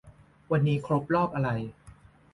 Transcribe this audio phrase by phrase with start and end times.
[0.51, 1.49] วันนี้ครบรอบอะไร